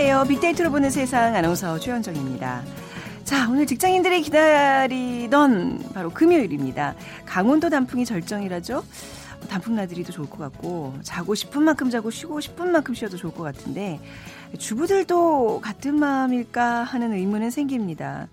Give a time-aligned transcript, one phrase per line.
[0.00, 0.28] 안녕하세요.
[0.28, 2.62] 빅데이터로 보는 세상 아나운서 최현정입니다.
[3.24, 6.94] 자, 오늘 직장인들이 기다리던 바로 금요일입니다.
[7.26, 8.84] 강원도 단풍이 절정이라죠?
[9.48, 13.42] 단풍 나들이도 좋을 것 같고, 자고 싶은 만큼 자고 쉬고 싶은 만큼 쉬어도 좋을 것
[13.42, 13.98] 같은데,
[14.56, 18.28] 주부들도 같은 마음일까 하는 의문은 생깁니다.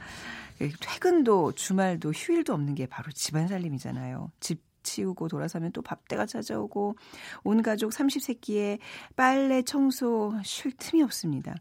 [0.59, 4.29] 퇴근도 주말도 휴일도 없는 게 바로 집안 살림이잖아요.
[4.40, 6.95] 집 치우고 돌아서면 또 밥때가 찾아오고
[7.43, 8.80] 온 가족 30세끼에
[9.17, 11.55] 빨래 청소 쉴 틈이 없습니다.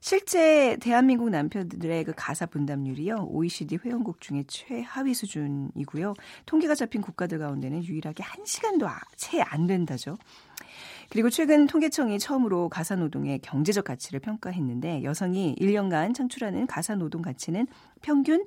[0.00, 3.26] 실제 대한민국 남편들의 그 가사 분담률이요.
[3.30, 6.14] OECD 회원국 중에 최하위 수준이고요.
[6.46, 10.16] 통계가 잡힌 국가들 가운데는 유일하게 1시간도 아, 채안 된다죠.
[11.10, 17.66] 그리고 최근 통계청이 처음으로 가사 노동의 경제적 가치를 평가했는데 여성이 1년간 창출하는 가사 노동 가치는
[18.02, 18.46] 평균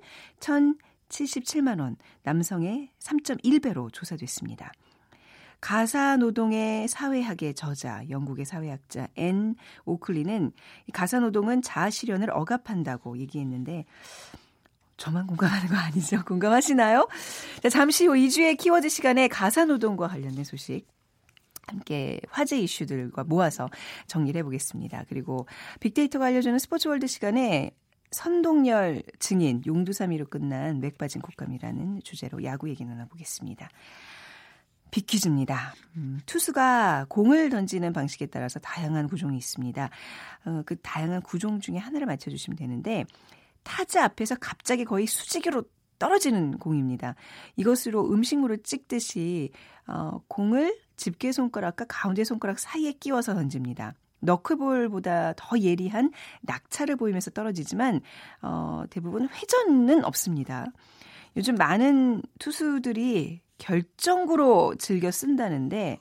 [1.11, 4.71] 1,077만 원, 남성의 3.1배로 조사됐습니다.
[5.59, 10.51] 가사 노동의 사회학의 저자, 영국의 사회학자 앤 오클리는
[10.91, 13.85] 가사 노동은 자아 실현을 억압한다고 얘기했는데
[14.97, 16.23] 저만 공감하는 거 아니죠?
[16.25, 17.07] 공감하시나요?
[17.61, 20.87] 자, 잠시 후 이 주의 키워드 시간에 가사 노동과 관련된 소식
[21.67, 23.69] 함께 화제 이슈들과 모아서
[24.07, 25.05] 정리를 해보겠습니다.
[25.09, 25.45] 그리고
[25.79, 27.71] 빅데이터가 알려주는 스포츠월드 시간에
[28.11, 33.69] 선동열 증인 용두사미로 끝난 맥빠진 콧감이라는 주제로 야구 얘기 나눠보겠습니다.
[34.91, 35.73] 빅퀴즈입니다.
[35.95, 39.89] 음, 투수가 공을 던지는 방식에 따라서 다양한 구종이 있습니다.
[40.45, 43.05] 어, 그 다양한 구종 중에 하나를 맞춰주시면 되는데
[43.63, 45.63] 타자 앞에서 갑자기 거의 수직으로
[45.97, 47.15] 떨어지는 공입니다.
[47.55, 49.51] 이것으로 음식물을 찍듯이
[49.87, 53.93] 어, 공을 집게 손가락과 가운데 손가락 사이에 끼워서 던집니다.
[54.21, 56.11] 너클볼보다 더 예리한
[56.41, 58.01] 낙차를 보이면서 떨어지지만
[58.41, 60.65] 어, 대부분 회전은 없습니다.
[61.35, 65.99] 요즘 많은 투수들이 결정구로 즐겨 쓴다는데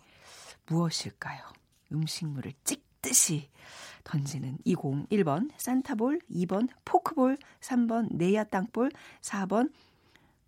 [0.67, 1.41] 무엇일까요?
[1.93, 3.49] 음식물을 찍듯이
[4.05, 9.71] 던지는 이공 1번 산타볼, 2번 포크볼, 3번 네야 땅볼, 4번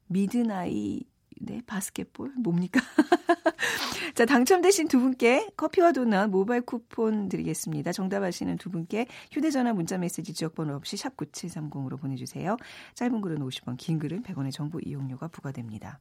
[0.06, 1.05] 미드나이
[1.45, 2.81] 네, 바스켓볼 뭡니까?
[4.15, 7.93] 자, 당첨되신 두 분께 커피와 도넛 모바일 쿠폰 드리겠습니다.
[7.93, 12.57] 정답 아시는 두 분께 휴대전화 문자 메시지 지역번호 없이 샵 9730으로 보내주세요.
[12.95, 15.99] 짧은 글은 50원, 긴 글은 100원의 정보 이용료가 부과됩니다.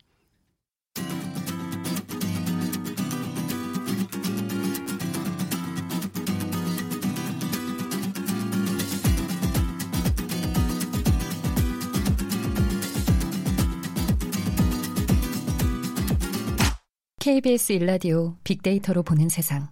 [17.26, 19.68] KBS 일라디오 빅데이터로 보는 세상.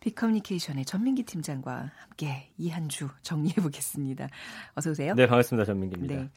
[0.00, 4.26] 빅커뮤니케이션의 전민기 팀장과 함께 이 한 주 정리해 보겠습니다.
[4.74, 5.12] 어서 오세요.
[5.14, 5.66] 네, 반갑습니다.
[5.66, 6.14] 전민기입니다.
[6.14, 6.30] 네.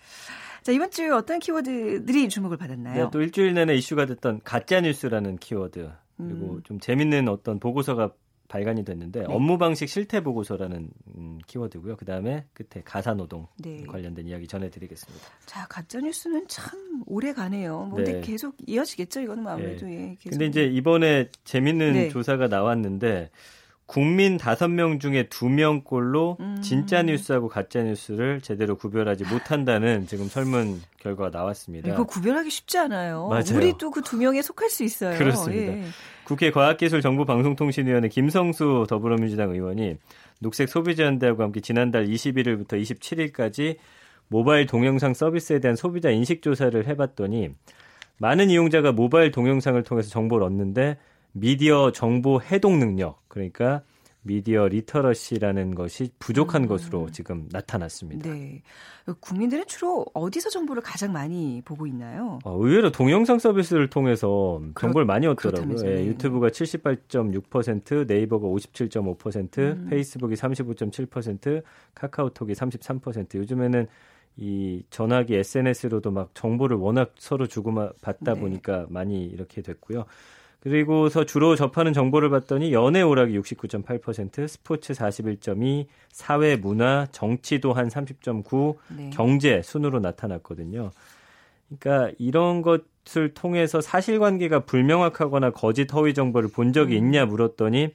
[0.64, 3.06] 자, 이번 주 어떤 키워드들이 주목을 받았나요?
[3.06, 5.90] 네, 또 일주일 내내 이슈가 됐던 가짜 뉴스라는 키워드.
[6.18, 6.64] 그리고 음.
[6.66, 8.12] 좀 재밌는 어떤 보고서가
[8.50, 9.26] 발간이 됐는데 네.
[9.30, 11.96] 업무 방식 실태 보고서라는 음, 키워드고요.
[11.96, 13.84] 그 다음에 끝에 가사 노동 네.
[13.86, 15.26] 관련된 이야기 전해드리겠습니다.
[15.46, 17.86] 자 가짜 뉴스는 참 오래 가네요.
[17.86, 18.06] 뭐 네.
[18.06, 19.22] 근데 계속 이어지겠죠.
[19.22, 19.94] 이거는 뭐 아무래도 네.
[19.94, 20.16] 예.
[20.20, 20.32] 계속.
[20.32, 22.10] 근데 이제 이번에 재밌는 네.
[22.10, 23.30] 조사가 나왔는데
[23.90, 26.62] 국민 5명 중에 2명꼴로 음.
[26.62, 31.90] 진짜 뉴스하고 가짜 뉴스를 제대로 구별하지 못한다는 지금 설문 결과가 나왔습니다.
[31.90, 33.28] 이거 구별하기 쉽지 않아요.
[33.30, 33.56] 맞아요.
[33.56, 35.18] 우리도 그 두 명에 속할 수 있어요.
[35.18, 35.74] 그렇습니다.
[35.74, 35.84] 예.
[36.24, 39.98] 국회 과학기술정보방송통신위원회 김성수 더불어민주당 의원이
[40.40, 43.78] 녹색 소비자연대하고 함께 지난달 21일부터 27일까지
[44.28, 47.50] 모바일 동영상 서비스에 대한 소비자 인식 조사를 해봤더니
[48.20, 50.98] 많은 이용자가 모바일 동영상을 통해서 정보를 얻는데
[51.32, 53.82] 미디어 정보 해독 능력 그러니까
[54.22, 56.68] 미디어 literacy라는 것이 부족한 음.
[56.68, 58.30] 것으로 지금 나타났습니다.
[58.30, 58.62] 네.
[59.22, 62.38] 국민들은 주로 어디서 정보를 가장 많이 보고 있나요?
[62.44, 65.78] 어, 의외로 동영상 서비스를 통해서 정보를 많이 얻더라고요.
[65.86, 69.88] 예, 유튜브가 78.6%, 네이버가 57.5%, 음.
[69.90, 71.64] 페이스북이 35.7%,
[71.96, 73.36] 카카오톡이 33%.
[73.36, 73.88] 요즘에는
[74.38, 78.40] 이 전화기 SNS로도 막 정보를 워낙 서로 주고받다 네.
[78.40, 80.06] 보니까 많이 이렇게 됐고요.
[80.60, 88.76] 그리고서 주로 접하는 정보를 봤더니 연애 오락이 69.8%, 스포츠 41.2, 사회 문화, 정치도 한 30.9,
[88.98, 89.10] 네.
[89.14, 90.92] 경제 순으로 나타났거든요.
[91.70, 97.06] 그러니까 이런 것을 통해서 사실관계가 불명확하거나 거짓 허위 정보를 본 적이 음.
[97.06, 97.94] 있냐 물었더니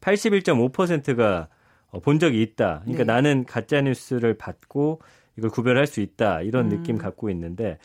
[0.00, 1.48] 81.5%가
[1.90, 2.80] 어, 본 적이 있다.
[2.84, 3.12] 그러니까 네.
[3.12, 5.00] 나는 가짜 뉴스를 받고
[5.36, 6.40] 이걸 구별할 수 있다.
[6.42, 6.70] 이런 음.
[6.70, 7.78] 느낌 갖고 있는데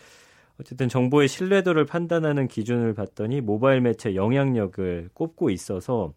[0.61, 6.13] 어쨌든 정보의 신뢰도를 판단하는 기준을 봤더니 모바일 매체 영향력을 꼽고 있어서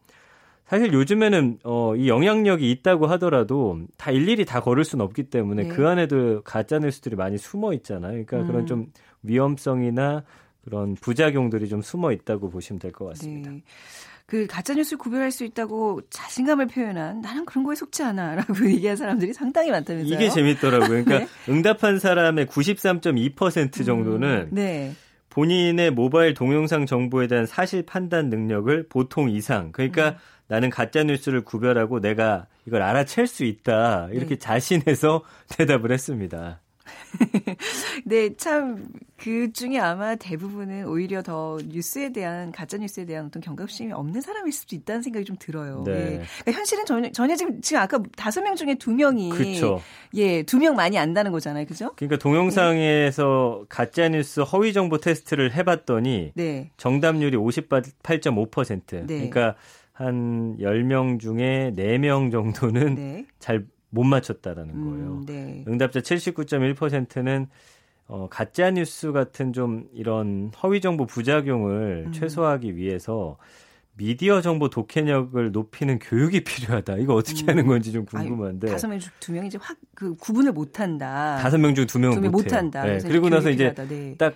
[0.67, 5.69] 사실 요즘에는 어, 이 영향력이 있다고 하더라도 다 일일이 다 걸을 수는 없기 때문에 네.
[5.69, 8.12] 그 안에도 가짜 뉴스들이 많이 숨어 있잖아요.
[8.12, 8.46] 그러니까 음.
[8.46, 8.87] 그런 좀
[9.23, 10.25] 위험성이나
[10.64, 13.50] 그런 부작용들이 좀 숨어 있다고 보시면 될 것 같습니다.
[13.50, 13.62] 네.
[14.26, 19.32] 그 가짜뉴스 구별할 수 있다고 자신감을 표현한 나는 그런 거에 속지 않아 라고 얘기한 사람들이
[19.32, 20.15] 상당히 많다면서요.
[20.15, 21.05] 이게 재밌더라고요.
[21.05, 21.53] 그러니까 네?
[21.53, 24.94] 응답한 사람의 93.2% 정도는 음, 네.
[25.29, 29.73] 본인의 모바일 동영상 정보에 대한 사실 판단 능력을 보통 이상.
[29.73, 30.15] 그러니까 음.
[30.47, 34.09] 나는 가짜 뉴스를 구별하고 내가 이걸 알아챌 수 있다.
[34.12, 34.38] 이렇게 네.
[34.38, 36.61] 자신해서 대답을 했습니다.
[38.05, 38.87] 네, 참,
[39.17, 44.77] 그 중에 아마 대부분은 오히려 더 뉴스에 대한, 가짜뉴스에 대한 어떤 경각심이 없는 사람일 수도
[44.77, 45.83] 있다는 생각이 좀 들어요.
[45.87, 45.93] 네.
[45.93, 46.23] 예.
[46.43, 49.31] 그러니까 현실은 전혀, 전혀 지금, 지금 아까 다섯 명 중에 두 명이.
[49.31, 49.81] 그쵸.
[50.15, 51.67] 예, 두 명 많이 안다는 거잖아요.
[51.67, 51.93] 그죠?
[51.97, 53.67] 그러니까 동영상에서 네.
[53.69, 56.33] 가짜뉴스 허위정보 테스트를 해봤더니.
[56.35, 56.71] 네.
[56.77, 59.07] 정답률이 58.5%.
[59.07, 59.07] 네.
[59.07, 59.55] 그러니까
[59.93, 63.27] 한 10명 중에 4명 정도는 네.
[63.39, 65.06] 잘 못 맞췄다라는 음, 거예요.
[65.14, 65.64] 음, 네.
[65.69, 67.46] 응답자 79.1%는
[68.06, 72.12] 어, 가짜 뉴스 같은 좀 이런 허위 정보 부작용을 음.
[72.12, 73.38] 최소화하기 위해서
[73.96, 76.96] 미디어 정보 독해력을 높이는 교육이 필요하다.
[76.99, 77.49] 이거 어떻게 음.
[77.50, 78.67] 하는 건지 좀 궁금한데.
[78.69, 81.38] 다섯 명 중 두 명이 이제 확 그 구분을 못 한다.
[81.40, 82.82] 다섯 명 중 두 명은 못 한다.
[82.85, 82.99] 네.
[82.99, 84.17] 그리고 나서 이제 네.
[84.19, 84.35] 딱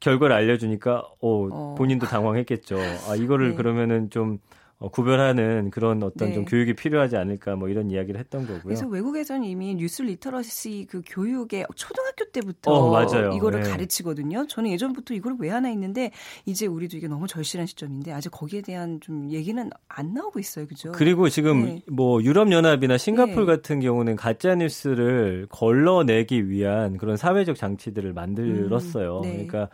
[0.00, 1.74] 결과를 알려주니까 어, 어.
[1.76, 2.78] 본인도 당황했겠죠.
[3.08, 3.54] 아 이거를 네.
[3.56, 4.38] 그러면은 좀
[4.80, 6.34] 어, 구별하는 그런 어떤 네.
[6.34, 8.62] 좀 교육이 필요하지 않을까 뭐 이런 이야기를 했던 거고요.
[8.62, 13.32] 그래서 외국에서는 이미 뉴스 literacy 그 교육에 초등학교 때부터 어, 맞아요.
[13.32, 13.70] 이거를 네.
[13.70, 14.46] 가르치거든요.
[14.46, 16.12] 저는 예전부터 이걸 왜 하나 했는데
[16.46, 20.68] 이제 우리도 이게 너무 절실한 시점인데 아직 거기에 대한 좀 얘기는 안 나오고 있어요.
[20.68, 20.92] 그죠?
[20.92, 21.82] 그리고 지금 네.
[21.88, 23.44] 뭐 유럽 연합이나 싱가폴 네.
[23.46, 29.18] 같은 경우는 가짜 뉴스를 걸러내기 위한 그런 사회적 장치들을 만들었어요.
[29.18, 29.32] 음, 네.
[29.46, 29.70] 그러니까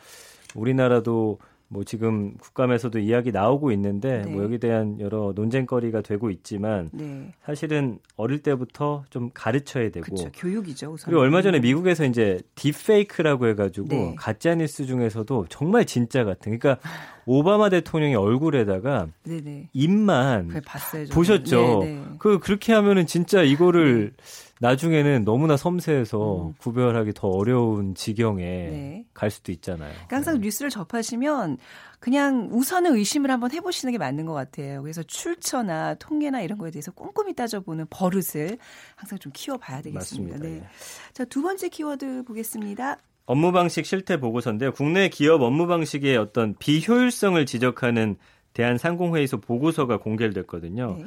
[0.55, 4.31] 우리나라도 뭐 지금 국감에서도 이야기 나오고 있는데 네.
[4.31, 7.32] 뭐 여기에 대한 여러 논쟁거리가 되고 있지만 네.
[7.44, 10.93] 사실은 어릴 때부터 좀 가르쳐야 되고 그쵸, 교육이죠.
[10.93, 11.06] 우선.
[11.06, 14.14] 그리고 얼마 전에 미국에서 이제 딥페이크라고 해가지고 네.
[14.16, 16.78] 가짜 뉴스 중에서도 정말 진짜 같은 그러니까
[17.26, 19.70] 오바마 대통령의 얼굴에다가 네네.
[19.72, 21.81] 입만 봤어요, 보셨죠.
[21.82, 22.02] 네.
[22.19, 24.25] 그 그렇게 하면은 진짜 이거를 네.
[24.64, 26.55] 나중에는 너무나 섬세해서 음.
[26.56, 29.05] 구별하기 더 어려운 지경에 네.
[29.12, 29.93] 갈 수도 있잖아요.
[29.93, 30.46] 그러니까 항상 네.
[30.46, 31.58] 뉴스를 접하시면
[32.00, 34.81] 그냥 우선은 의심을 한번 해보시는 게 맞는 것 같아요.
[34.81, 38.56] 그래서 출처나 통계나 이런 거에 대해서 꼼꼼히 따져보는 버릇을
[38.96, 40.38] 항상 좀 키워봐야 되겠습니다.
[40.38, 40.38] 맞습니다.
[40.38, 40.61] 네.
[40.61, 40.69] 네.
[41.12, 42.96] 자, 두 번째 키워드 보겠습니다.
[43.26, 44.72] 업무 방식 실태 보고서인데요.
[44.72, 48.17] 국내 기업 업무 방식의 어떤 비효율성을 지적하는
[48.55, 50.96] 대한상공회의소 보고서가 공개됐거든요.
[50.99, 51.05] 네.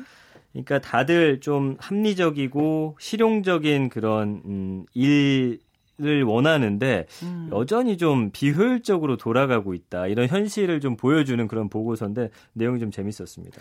[0.53, 5.59] 그러니까 다들 좀 합리적이고 실용적인 그런 음, 일
[5.99, 7.49] 을 원하는데 음.
[7.51, 13.59] 여전히 좀 비효율적으로 돌아가고 있다 이런 현실을 좀 보여주는 그런 보고서인데 내용이 좀 재밌었습니다.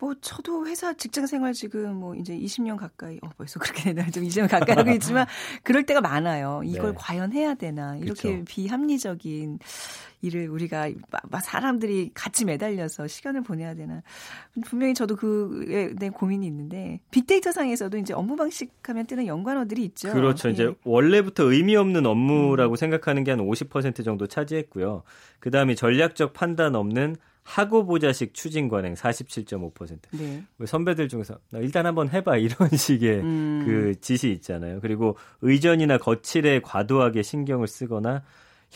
[0.00, 4.24] 뭐 저도 회사 직장 생활 지금 뭐 이제 20년 가까이 어 벌써 그렇게 되나 좀
[4.24, 5.26] 20년 가까이 하고 있지만
[5.62, 6.62] 그럴 때가 많아요.
[6.64, 6.96] 이걸 네.
[6.98, 8.44] 과연 해야 되나 이렇게 그쵸.
[8.48, 9.60] 비합리적인
[10.22, 10.90] 일을 우리가
[11.42, 14.02] 사람들이 같이 매달려서 시간을 보내야 되나.
[14.64, 20.12] 분명히 저도 그에 대한 고민이 있는데 빅데이터 상에서도 이제 업무 방식 하면 뜨는 연관어들이 있죠.
[20.12, 20.48] 그렇죠.
[20.48, 20.52] 예.
[20.52, 22.76] 이제 원래부터 의미 없는 업무라고 음.
[22.76, 25.02] 생각하는 게 한 50% 정도 차지했고요.
[25.38, 29.98] 그다음에 전략적 판단 없는 하고 보자식 추진 관행 47.5%.
[30.18, 30.42] 네.
[30.64, 33.62] 선배들 중에서 일단 한번 해봐 이런 식의 음.
[33.64, 34.80] 그 지시 있잖아요.
[34.80, 38.22] 그리고 의전이나 거칠에 과도하게 신경을 쓰거나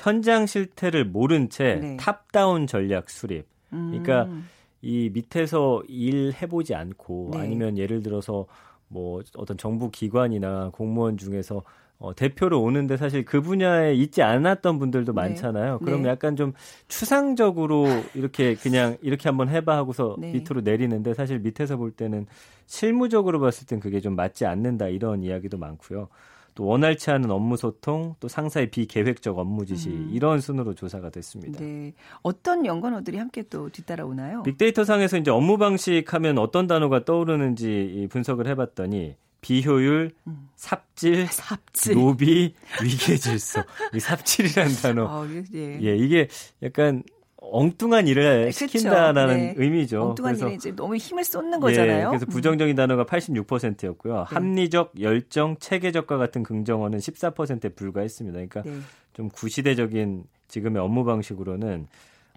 [0.00, 1.96] 현장 실태를 모른 채 네.
[1.98, 3.46] 탑다운 전략 수립.
[3.68, 4.48] 그러니까 음.
[4.82, 7.38] 이 밑에서 일 해보지 않고 네.
[7.40, 8.46] 아니면 예를 들어서
[8.88, 11.62] 뭐 어떤 정부 기관이나 공무원 중에서
[11.98, 15.20] 어, 대표로 오는데 사실 그 분야에 있지 않았던 분들도 네.
[15.20, 15.78] 많잖아요.
[15.80, 15.84] 네.
[15.84, 16.08] 그럼 네.
[16.08, 16.54] 약간 좀
[16.88, 20.32] 추상적으로 이렇게 그냥 이렇게 한번 해봐 하고서 네.
[20.32, 22.26] 밑으로 내리는데 사실 밑에서 볼 때는
[22.64, 26.08] 실무적으로 봤을 땐 그게 좀 맞지 않는다 이런 이야기도 많고요.
[26.54, 30.10] 또 원활치 않은 업무 소통, 또 상사의 비계획적 업무 지시 음.
[30.12, 31.58] 이런 순으로 조사가 됐습니다.
[31.58, 31.92] 네.
[32.22, 34.42] 어떤 연관어들이 함께 또 뒤따라오나요?
[34.42, 40.48] 빅데이터 상에서 이제 업무 방식 하면 어떤 단어가 떠오르는지 분석을 해 봤더니 비효율, 음.
[40.56, 43.64] 삽질, 삽질, 노비, 위계 질서.
[43.94, 45.04] 이 삽질이라는 단어.
[45.08, 45.78] 어, 예.
[45.82, 46.28] 예, 이게
[46.62, 47.02] 약간
[47.40, 49.54] 엉뚱한 일을 네, 시킨다라는 네.
[49.56, 50.02] 의미죠.
[50.02, 52.00] 엉뚱한 일에 이제 너무 힘을 쏟는 거잖아요.
[52.00, 52.30] 예, 그래서 음.
[52.30, 52.76] 부정적인 음.
[52.76, 54.14] 단어가 86%였고요.
[54.14, 54.22] 네.
[54.26, 58.34] 합리적, 열정, 체계적과 같은 긍정어는 14%에 불과했습니다.
[58.34, 58.78] 그러니까 네.
[59.14, 61.86] 좀 구시대적인 지금의 업무 방식으로는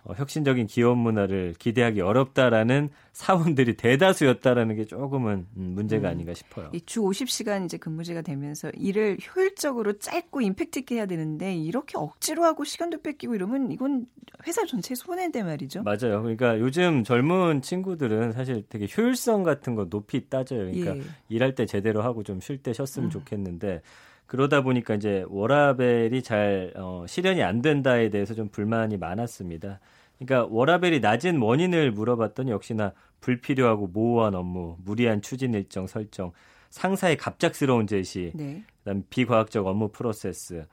[0.05, 6.11] 어, 혁신적인 기업 문화를 기대하기 어렵다라는 사원들이 대다수였다라는 게 조금은 음, 문제가 음.
[6.11, 6.71] 아닌가 싶어요.
[6.85, 12.65] 주 50시간 이제 근무제가 되면서 일을 효율적으로 짧고 임팩트 있게 해야 되는데 이렇게 억지로 하고
[12.65, 14.05] 시간도 뺏기고 이러면 이건
[14.45, 15.83] 회사 전체에 손해인데 말이죠.
[15.83, 16.21] 맞아요.
[16.21, 20.71] 그러니까 요즘 젊은 친구들은 사실 되게 효율성 같은 거 높이 따져요.
[20.71, 21.01] 그러니까 예.
[21.29, 23.09] 일할 때 제대로 하고 좀 쉴 때 쉬었으면 음.
[23.09, 23.81] 좋겠는데
[24.25, 29.79] 그러다 보니까 이제 워라벨이 잘 어, 실현이 안 된다에 대해서 좀 불만이 많았습니다.
[30.17, 36.31] 그러니까 워라벨이 낮은 원인을 물어봤더니 역시나 불필요하고 모호한 업무, 무리한 추진 일정 설정,
[36.69, 38.63] 상사의 갑작스러운 제시, 네.
[38.79, 40.65] 그다음 비과학적 업무 프로세스,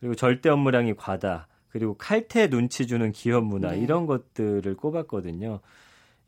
[0.00, 3.78] 그리고 절대 업무량이 과다, 그리고 칼퇴 눈치 주는 기업 문화 네.
[3.78, 5.60] 이런 것들을 꼽았거든요.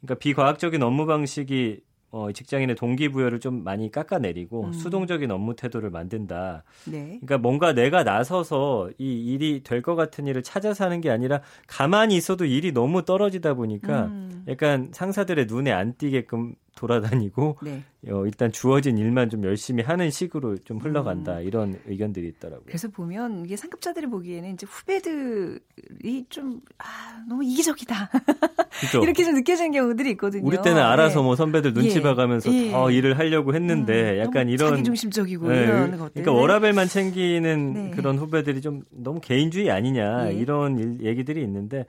[0.01, 1.81] 그러니까 비과학적인 업무 방식이
[2.17, 4.73] 어, 직장인의 동기부여를 좀 많이 깎아내리고 음.
[4.73, 6.65] 수동적인 업무 태도를 만든다.
[6.87, 7.19] 네.
[7.21, 12.17] 그러니까 뭔가 내가 나서서 이 일이 될 것 같은 일을 찾아서 하는 게 아니라 가만히
[12.17, 14.45] 있어도 일이 너무 떨어지다 보니까 음.
[14.49, 17.83] 약간 상사들의 눈에 안 띄게끔 돌아다니고 네.
[18.09, 21.43] 어, 일단 주어진 일만 좀 열심히 하는 식으로 좀 흘러간다 음.
[21.43, 22.67] 이런 의견들이 있더라고요.
[22.67, 28.11] 그래서 보면 이게 상급자들이 보기에는 이제 후배들이 좀 아, 너무 이기적이다
[29.03, 30.47] 이렇게 좀 느껴지는 경우들이 있거든요.
[30.47, 31.25] 우리 때는 알아서 네.
[31.25, 32.03] 뭐 선배들 눈치 예.
[32.03, 32.71] 봐가면서 예.
[32.71, 35.65] 더 일을 하려고 했는데 음, 약간 이런 자기 중심적이고 네.
[35.65, 36.23] 이런 것들.
[36.23, 37.91] 그러니까 워라벨만 챙기는 네.
[37.91, 40.35] 그런 후배들이 좀 너무 개인주의 아니냐 예.
[40.35, 41.87] 이런 일, 얘기들이 있는데.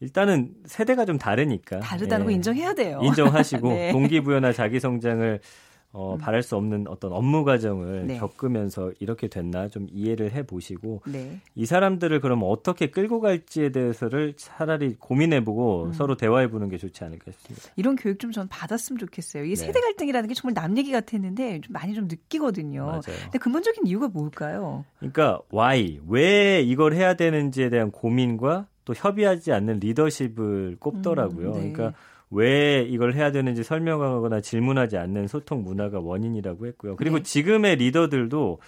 [0.00, 2.26] 일단은 세대가 좀 다르니까 다르다는 예.
[2.26, 3.00] 거 인정해야 돼요.
[3.02, 3.92] 인정하시고 네.
[3.92, 5.40] 동기부여나 자기 성장을
[5.90, 6.18] 어, 음.
[6.18, 8.18] 바랄 수 없는 어떤 업무 과정을 네.
[8.18, 11.40] 겪으면서 이렇게 됐나 좀 이해를 해 보시고 네.
[11.54, 15.92] 이 사람들을 그럼 어떻게 끌고 갈지에 대해서를 차라리 고민해 보고 음.
[15.94, 17.70] 서로 대화해 보는 게 좋지 않을까 싶습니다.
[17.76, 19.44] 이런 교육 좀 전 받았으면 좋겠어요.
[19.44, 19.54] 이 네.
[19.56, 22.84] 세대 갈등이라는 게 정말 남 얘기 같았는데 좀 많이 좀 느끼거든요.
[22.84, 23.00] 맞아요.
[23.22, 24.84] 근데 근본적인 이유가 뭘까요?
[24.98, 31.48] 그러니까 why 왜 이걸 해야 되는지에 대한 고민과 또 협의하지 않는 리더십을 꼽더라고요.
[31.48, 31.72] 음, 네.
[31.72, 31.98] 그러니까
[32.30, 36.96] 왜 이걸 해야 되는지 설명하거나 질문하지 않는 소통 문화가 원인이라고 했고요.
[36.96, 37.22] 그리고 네.
[37.22, 38.58] 지금의 리더들도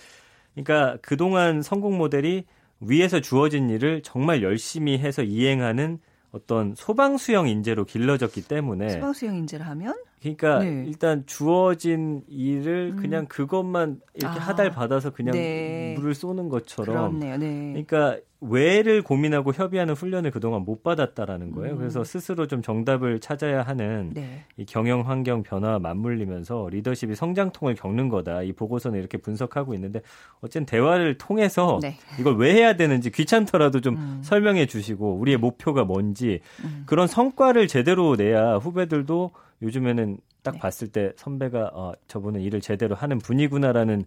[0.52, 2.44] 그러니까 그동안 성공 모델이
[2.80, 5.98] 위에서 주어진 일을 정말 열심히 해서 이행하는
[6.32, 10.84] 어떤 소방수형 인재로 길러졌기 때문에 소방수형 인재를 하면 그러니까 네.
[10.86, 12.96] 일단 주어진 일을 음.
[12.96, 14.42] 그냥 그것만 이렇게 아.
[14.42, 15.94] 하달 받아서 그냥 네.
[15.96, 17.38] 물을 쏘는 것처럼 그렇네요.
[17.38, 17.70] 네.
[17.70, 21.74] 그러니까 왜를 고민하고 협의하는 훈련을 그동안 못 받았다라는 거예요.
[21.74, 21.78] 음.
[21.78, 24.44] 그래서 스스로 좀 정답을 찾아야 하는 네.
[24.56, 28.42] 이 경영 환경 변화와 맞물리면서 리더십이 성장통을 겪는 거다.
[28.42, 30.00] 이 보고서는 이렇게 분석하고 있는데
[30.40, 31.96] 어쨌든 대화를 통해서 네.
[32.18, 34.20] 이걸 왜 해야 되는지 귀찮더라도 좀 음.
[34.22, 36.84] 설명해 주시고 우리의 목표가 뭔지 음.
[36.86, 39.30] 그런 성과를 제대로 내야 후배들도
[39.62, 40.58] 요즘에는 딱 네.
[40.58, 44.04] 봤을 때 선배가 어, 저분은 일을 제대로 하는 분이구나라는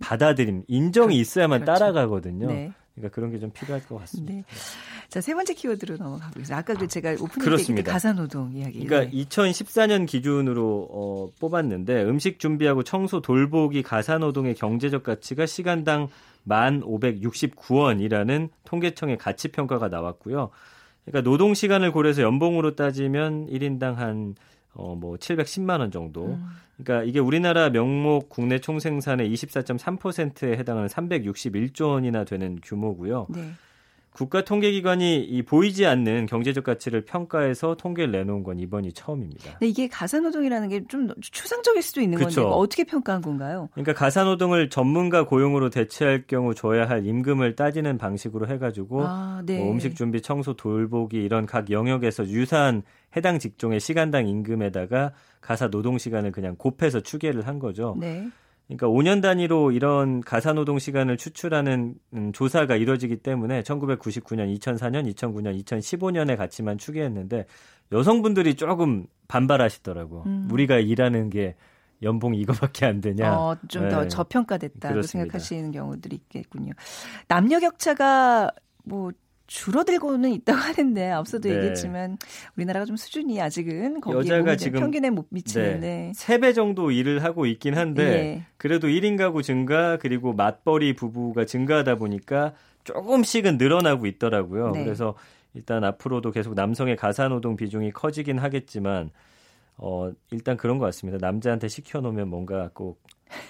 [0.00, 1.78] 받아들임, 인정이 그, 있어야만 그렇죠.
[1.78, 2.48] 따라가거든요.
[2.48, 2.72] 네.
[2.94, 4.34] 그러니까 그런 게 좀 필요할 것 같습니다.
[4.34, 4.44] 네.
[5.08, 6.56] 자, 세 번째 키워드로 넘어가겠습니다.
[6.56, 8.84] 아까 그 제가 오프닝 때 가사노동 이야기.
[8.84, 9.24] 그러니까 네.
[9.24, 16.08] 2014년 기준으로 어, 뽑았는데 음식 준비하고 청소 돌보기 가사노동의 경제적 가치가 시간당
[16.48, 20.50] 1,569원이라는 통계청의 가치 평가가 나왔고요.
[21.04, 24.34] 그러니까 노동 시간을 고려해서 연봉으로 따지면 1인당 한
[24.74, 26.26] 어, 뭐 710만 원 정도.
[26.26, 26.46] 음.
[26.76, 33.26] 그러니까 이게 우리나라 명목 국내 총생산의 24.3%에 해당하는 361조 원이나 되는 규모고요.
[33.30, 33.52] 네.
[34.12, 39.58] 국가통계기관이 이 보이지 않는 경제적 가치를 평가해서 통계를 내놓은 건 이번이 처음입니다.
[39.58, 42.18] 네, 이게 가사노동이라는 게 좀 추상적일 수도 있는.
[42.18, 43.68] 건데 어떻게 평가한 건가요?
[43.72, 49.58] 그러니까 가사노동을 전문가 고용으로 대체할 경우 줘야 할 임금을 따지는 방식으로 해가지고 아, 네.
[49.58, 52.82] 뭐 음식 준비, 청소, 돌보기 이런 각 영역에서 유사한
[53.16, 57.96] 해당 직종의 시간당 임금에다가 가사 노동 시간을 그냥 곱해서 추계를 한 거죠.
[57.98, 58.28] 네.
[58.76, 65.62] 그러니까 5년 단위로 이런 가사 노동 시간을 추출하는 음, 조사가 이루어지기 때문에 1999년, 2004년, 2009년,
[65.64, 67.46] 2015년의 가치만 추계했는데
[67.92, 70.24] 여성분들이 조금 반발하시더라고.
[70.26, 70.48] 음.
[70.50, 71.54] 우리가 일하는 게
[72.02, 73.38] 연봉이 이거밖에 안 되냐.
[73.38, 74.08] 어, 좀더 네.
[74.08, 76.72] 저평가됐다고 생각하시는 경우들이 있겠군요.
[77.28, 78.50] 남녀 격차가
[78.84, 79.12] 뭐
[79.52, 81.56] 줄어들고는 있다고 하는데 앞서도 네.
[81.56, 82.16] 얘기했지만
[82.56, 86.12] 우리나라가 좀 수준이 아직은 여자가 지금 평균에 못 미치는데 네.
[86.16, 88.46] 3배 정도 일을 하고 있긴 한데 네.
[88.56, 92.54] 그래도 1인 가구 증가 그리고 맞벌이 부부가 증가하다 보니까
[92.84, 94.70] 조금씩은 늘어나고 있더라고요.
[94.70, 94.84] 네.
[94.84, 95.14] 그래서
[95.54, 99.10] 일단 앞으로도 계속 남성의 가사노동 비중이 커지긴 하겠지만
[99.76, 101.18] 어 일단 그런 것 같습니다.
[101.20, 103.02] 남자한테 시켜놓으면 뭔가 꼭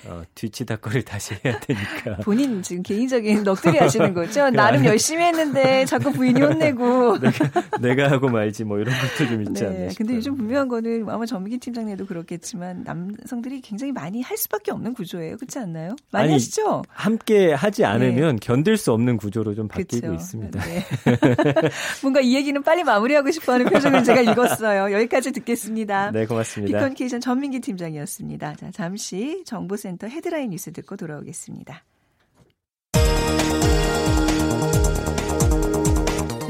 [0.06, 2.16] 어, 뒤치다거리를 다시 해야 되니까.
[2.24, 4.50] 본인 지금 개인적인 넋두리 하시는 거죠?
[4.50, 7.18] 나름 열심히 했는데 자꾸 부인이 혼내고.
[7.20, 9.94] 내가, 내가, 하고 말지 뭐 이런 것도 좀 있지 네, 않나 싶어요.
[9.96, 15.36] 근데 요즘 분명한 거는 아마 전민기 팀장님도 그렇겠지만 남성들이 굉장히 많이 할 수밖에 없는 구조예요.
[15.36, 15.96] 그렇지 않나요?
[16.10, 16.82] 많이 아니, 하시죠?
[16.88, 18.40] 함께 하지 않으면 네.
[18.40, 20.14] 견딜 수 없는 구조로 좀 바뀌고 그쵸.
[20.14, 20.60] 있습니다.
[20.60, 20.84] 네.
[22.02, 24.92] 뭔가 이 얘기는 빨리 마무리하고 싶어하는 표정을 제가 읽었어요.
[24.92, 26.10] 여기까지 듣겠습니다.
[26.10, 26.78] 네, 고맙습니다.
[26.78, 28.54] 비컨케이션 전민기 팀장이었습니다.
[28.56, 31.82] 자, 잠시 정보 정보센터 헤드라인 뉴스 듣고 돌아오겠습니다.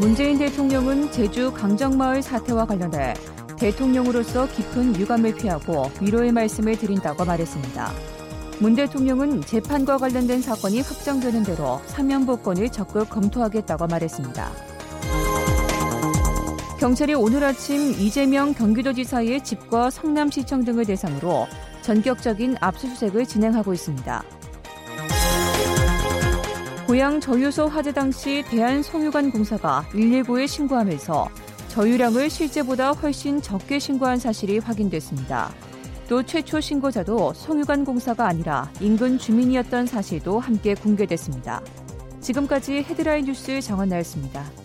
[0.00, 3.14] 문재인 대통령은 제주 강정마을 사태와 관련해
[3.59, 7.93] 대통령으로서 깊은 유감을 표하고 위로의 말씀을 드린다고 말했습니다.
[8.61, 14.52] 문 대통령은 재판과 관련된 사건이 확정되는 대로 사면 복권을 적극 검토하겠다고 말했습니다.
[16.81, 21.47] 경찰이 오늘 아침 이재명 경기도지사의 집과 성남시청 등을 대상으로
[21.83, 24.25] 전격적인 압수수색을 진행하고 있습니다.
[26.87, 31.29] 고향 저유소 화재 당시 대한송유관 공사가 119에 신고하면서
[31.69, 35.51] 저유량을 실제보다 훨씬 적게 신고한 사실이 확인됐습니다.
[36.09, 41.62] 또 최초 신고자도 송유관 공사가 아니라 인근 주민이었던 사실도 함께 공개됐습니다.
[42.21, 44.62] 지금까지 헤드라인 뉴스 정한나였습니다.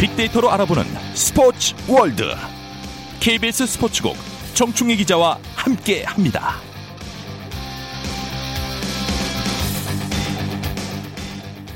[0.00, 0.84] 빅데이터로 알아보는
[1.16, 2.22] 스포츠 월드
[3.18, 4.14] KBS 스포츠국
[4.54, 6.54] 정충희 기자와 함께합니다.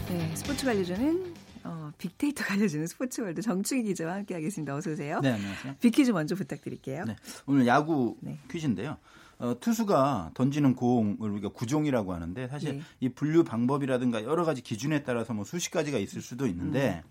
[0.09, 4.77] 네, 스포츠 골라주는 어, 빅데이터 골라주는 스포츠 월드 정충희 기자와 함께하겠습니다.
[4.77, 5.19] 어서 오세요.
[5.21, 5.75] 네, 안녕하세요.
[5.81, 7.07] 빅퀴즈 먼저 부탁드릴게요.
[7.07, 8.39] 네, 오늘 야구 네.
[8.49, 8.99] 퀴즈인데요.
[9.41, 12.83] 어, 투수가 던지는 공을 우리가 구종이라고 하는데 사실 네.
[13.01, 17.03] 이 분류 방법이라든가 여러 가지 기준에 따라서 뭐 수십 가지가 있을 수도 있는데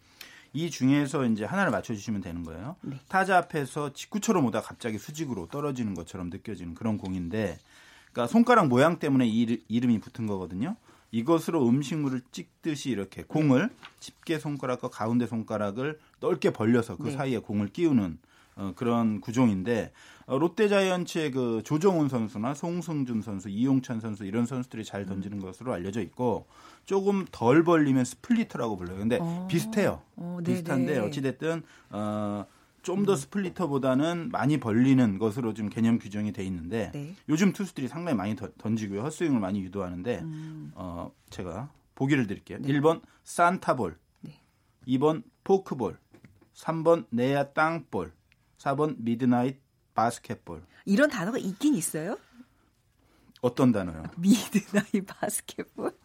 [0.53, 2.75] 이 중에서 이제 하나를 맞춰주시면 되는 거예요.
[2.81, 2.99] 네.
[3.07, 7.57] 타자 앞에서 직구처럼 오다 갑자기 수직으로 떨어지는 것처럼 느껴지는 그런 공인데,
[8.11, 10.75] 그러니까 손가락 모양 때문에 이 이름이 붙은 거거든요.
[11.11, 17.11] 이것으로 음식물을 찍듯이 이렇게 공을 집게 손가락과 가운데 손가락을 넓게 벌려서 그 네.
[17.11, 18.17] 사이에 공을 끼우는
[18.55, 19.91] 어, 그런 구종인데
[20.25, 26.01] 어, 롯데자이언츠의 그 조정훈 선수나 송승준 선수, 이용찬 선수 이런 선수들이 잘 던지는 것으로 알려져
[26.01, 26.47] 있고
[26.85, 28.97] 조금 덜 벌리면 스플리터라고 불러요.
[28.97, 29.47] 근데 어.
[29.49, 30.01] 비슷해요.
[30.15, 30.39] 어.
[30.43, 32.45] 비슷한데 어찌 됐든 어,
[32.81, 37.15] 좀더 스플리터보다는 많이 벌리는 것으로 좀 개념 규정이 돼 있는데 네.
[37.29, 39.01] 요즘 투수들이 상당히 많이 던- 던지고요.
[39.03, 40.71] 헛스윙을 많이 유도하는데 음.
[40.75, 42.57] 어, 제가 보기를 드릴게요.
[42.59, 42.73] 네.
[42.73, 44.39] 1번 산타볼, 네.
[44.87, 45.99] 2번 포크볼,
[46.55, 48.13] 3번 내야 땅볼,
[48.61, 49.59] 4번 midnight
[49.95, 50.63] basketball.
[50.85, 52.17] 이런 단어가 있긴 있어요?
[53.41, 54.03] 어떤 단어요?
[54.17, 55.97] midnight basketball?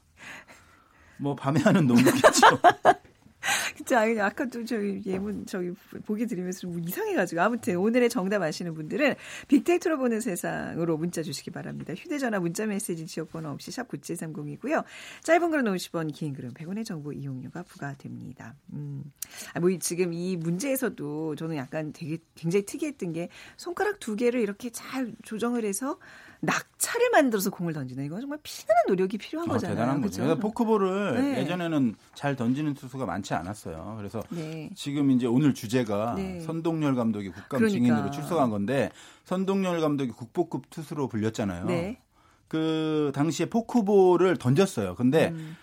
[1.19, 2.61] 뭐 밤에 하는 농구겠죠.
[3.77, 5.73] 진짜 아니, 아까도 저희 예문 저기
[6.05, 9.15] 보기 드리면서 좀 이상해가지고 아무튼 오늘의 정답 아시는 분들은
[9.49, 11.95] 빅데이터로 보는 세상으로 문자 주시기 바랍니다.
[11.95, 14.85] 휴대전화 문자 메시지 지역번호 없이 샵 9730이고요.
[15.23, 18.55] 짧은 글은 50원, 긴 글은 100원의 정보 이용료가 부과됩니다.
[18.73, 19.05] 음.
[19.55, 24.41] 아, 뭐 이- 지금 이 문제에서도 저는 약간 되게 굉장히 특이했던 게 손가락 두 개를
[24.41, 25.99] 이렇게 잘 조정을 해서
[26.41, 29.75] 낙차를 만들어서 공을 던지는 이건 정말 피나는 노력이 필요한 어, 거잖아요.
[29.77, 30.39] 대단한 거죠.
[30.39, 31.41] 포크볼을 네.
[31.41, 33.95] 예전에는 잘 던지는 투수가 많지 않았어요.
[33.99, 34.71] 그래서 네.
[34.75, 36.41] 지금 이제 오늘 주제가 네.
[36.41, 37.69] 선동열 감독이 국감 그러니까.
[37.69, 38.91] 증인으로 출석한 건데
[39.25, 41.65] 선동열 감독이 국보급 투수로 불렸잖아요.
[41.67, 41.99] 네.
[42.49, 44.95] 그 당시에 포크볼을 던졌어요.
[44.95, 45.57] 근데 음.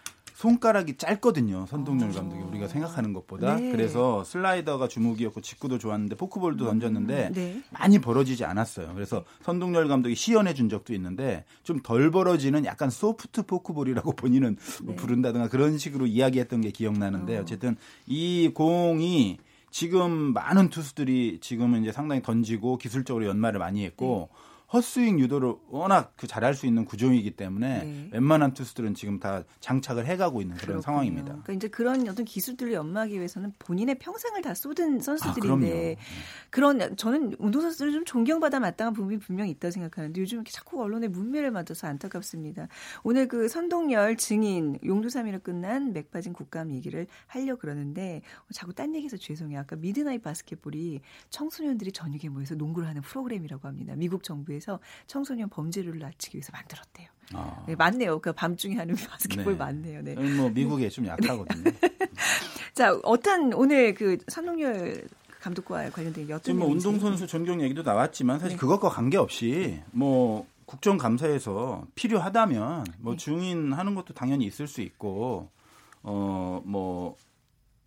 [0.44, 1.68] 손가락이 짧거든요.
[1.68, 3.56] 선동열 감독이 우리가 생각하는 것보다.
[3.56, 3.72] 네.
[3.72, 7.62] 그래서 슬라이더가 주무기였고 직구도 좋았는데 포크볼도 던졌는데 네.
[7.72, 8.92] 많이 벌어지지 않았어요.
[8.94, 14.96] 그래서 선동열 감독이 시연해 준 적도 있는데 좀 덜 벌어지는 약간 소프트 포크볼이라고 본인은 뭐
[14.96, 15.02] 네.
[15.02, 17.42] 부른다든가 그런 식으로 이야기했던 게 기억나는데 어.
[17.42, 19.38] 어쨌든 이 공이
[19.72, 24.53] 지금 많은 투수들이 지금은 이제 상당히 던지고 기술적으로 연말을 많이 했고 네.
[24.74, 28.10] 헛스윙 유도를 워낙 그 잘할 수 있는 구종이기 때문에 네.
[28.12, 30.82] 웬만한 투수들은 지금 다 장착을 해가고 있는 그런 그렇군요.
[30.82, 31.28] 상황입니다.
[31.28, 35.98] 그러니까 이제 그런 어떤 기술들을 연마하기 위해서는 본인의 평생을 다 쏟은 아, 선수들인데
[36.50, 41.10] 그런 저는 운동 선수들을 좀 존경받아 마땅한 부분이 분명히 있다고 생각하는데 요즘 이렇게 자꾸 언론의
[41.10, 42.68] 문매를 맞아서 안타깝습니다.
[43.04, 49.60] 오늘 그 선동열 증인 용두사미로 끝난 맥빠진 국감 얘기를 하려 그러는데 자꾸 딴 얘기해서 죄송해요.
[49.60, 53.94] 아까 midnight basketball이 청소년들이 저녁에 모여서 농구를 하는 프로그램이라고 합니다.
[53.96, 54.63] 미국 정부에서
[55.08, 57.08] 청소년 범죄를 낮추기 위해서 만들었대요.
[57.34, 57.64] 아.
[57.68, 58.20] 네, 맞네요.
[58.20, 59.58] 그 밤중에 하는 바스켓볼 네.
[59.58, 60.02] 맞네요.
[60.04, 60.16] 네.
[60.16, 61.72] 뭐 미국에 좀 약하거든요.
[62.74, 65.08] 자, 어떤 오늘 그 선동열
[65.42, 66.88] 감독과 관련된 어떤 지금 뭐 내용인지.
[66.88, 68.60] 운동 선수 전경 얘기도 나왔지만 사실 네.
[68.60, 73.18] 그것과 관계없이 뭐 국정감사에서 필요하다면 뭐 네.
[73.18, 75.50] 증인하는 것도 당연히 있을 수 있고
[76.04, 77.16] 어 뭐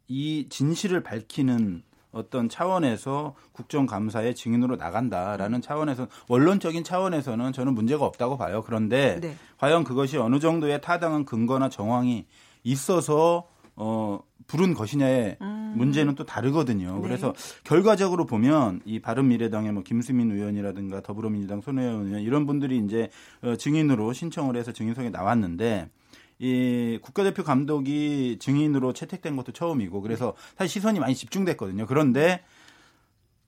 [0.08, 1.82] 이 진실을 밝히는
[2.16, 8.62] 어떤 차원에서 국정감사에 증인으로 나간다라는 차원에서 원론적인 차원에서는 저는 문제가 없다고 봐요.
[8.64, 9.36] 그런데 네.
[9.58, 12.26] 과연 그것이 어느 정도의 타당한 근거나 정황이
[12.64, 15.36] 있어서 어 부른 것이냐의
[15.74, 16.88] 문제는 또 다르거든요.
[16.88, 16.96] 음.
[16.96, 17.02] 네.
[17.02, 23.10] 그래서 결과적으로 보면 이 바른미래당의 뭐 김수민 의원이라든가 더불어민주당 손혜원 의원 이런 분들이 이제
[23.42, 25.90] 어, 증인으로 신청을 해서 증인석에 나왔는데
[26.38, 31.86] 이 국가대표 감독이 증인으로 채택된 것도 처음이고 그래서 사실 시선이 많이 집중됐거든요.
[31.86, 32.44] 그런데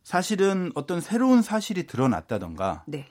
[0.02, 3.06] 사실은 어떤 새로운 사실이 드러났다던가 네.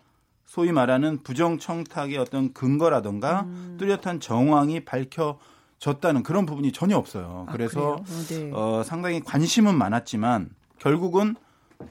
[0.46, 3.78] 소위 말하는 부정청탁의 어떤 근거라던가 음.
[3.80, 7.46] 뚜렷한 정황이 밝혀졌다는 그런 부분이 전혀 없어요.
[7.48, 7.98] 아, 그래서?
[7.98, 8.50] 어, 네.
[8.54, 11.36] 어, 상당히 관심은 많았지만 결국은